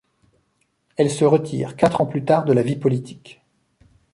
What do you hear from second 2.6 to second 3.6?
vie politique.